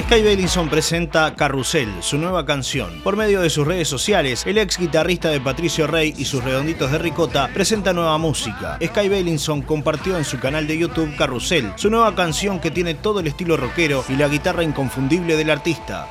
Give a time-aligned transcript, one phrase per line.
[0.00, 3.00] Sky Bellinson presenta Carrusel, su nueva canción.
[3.02, 6.92] Por medio de sus redes sociales, el ex guitarrista de Patricio Rey y sus redonditos
[6.92, 8.78] de ricota presenta nueva música.
[8.80, 13.18] Sky Bellinson compartió en su canal de YouTube Carrusel, su nueva canción que tiene todo
[13.18, 16.06] el estilo rockero y la guitarra inconfundible del artista.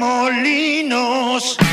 [0.00, 1.69] remolinos.